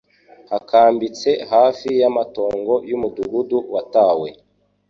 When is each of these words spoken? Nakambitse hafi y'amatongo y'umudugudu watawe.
Nakambitse 0.49 1.29
hafi 1.53 1.89
y'amatongo 2.01 2.73
y'umudugudu 2.89 3.57
watawe. 3.73 4.27